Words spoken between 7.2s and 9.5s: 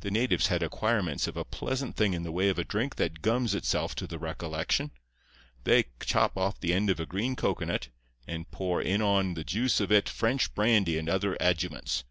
cocoanut, and pour in on the